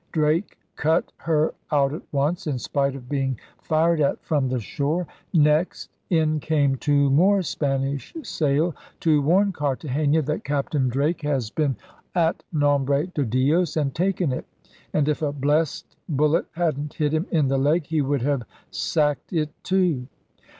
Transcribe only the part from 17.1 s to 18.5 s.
him in the leg he would have